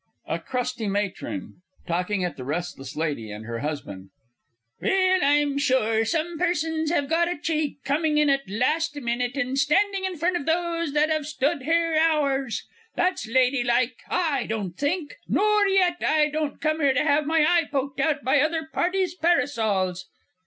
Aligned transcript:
A 0.25 0.39
CRUSTY 0.39 0.87
MATRON 0.87 1.61
(talking 1.85 2.23
at 2.23 2.35
the 2.35 2.41
R. 2.43 2.53
L. 2.53 3.01
and 3.03 3.45
her 3.45 3.59
husband). 3.59 4.09
Well, 4.81 5.19
I'm 5.21 5.59
sure, 5.59 6.03
some 6.05 6.39
persons 6.39 6.89
have 6.89 7.07
got 7.07 7.31
a 7.31 7.37
cheek, 7.37 7.83
coming 7.83 8.17
in 8.17 8.27
at 8.27 8.45
the 8.47 8.57
last 8.57 8.95
minnit 8.95 9.35
and 9.37 9.59
standing 9.59 10.05
in 10.05 10.17
front 10.17 10.37
of 10.37 10.47
those 10.47 10.93
that 10.93 11.11
have 11.11 11.27
stood 11.27 11.61
here 11.61 11.95
hours 12.01 12.63
that's 12.95 13.27
lady 13.27 13.63
like, 13.63 13.99
I 14.09 14.47
don't 14.47 14.75
think! 14.75 15.17
Nor 15.27 15.67
yet, 15.67 15.97
I 16.03 16.31
didn't 16.31 16.61
come 16.61 16.79
here 16.81 16.95
to 16.95 17.03
have 17.03 17.27
my 17.27 17.41
eye 17.41 17.65
poked 17.71 17.99
out 17.99 18.23
by 18.23 18.39
other 18.39 18.67
parties' 18.73 19.13
pairosols. 19.13 20.05